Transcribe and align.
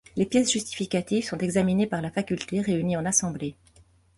Les 0.15 0.25
pièces 0.25 0.51
justificatives 0.51 1.23
sont 1.25 1.37
examinés 1.37 1.85
par 1.85 2.01
la 2.01 2.09
faculté 2.09 2.59
réunie 2.59 2.97
en 2.97 3.05
assemblée. 3.05 3.55